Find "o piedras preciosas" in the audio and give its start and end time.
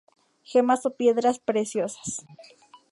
0.87-2.09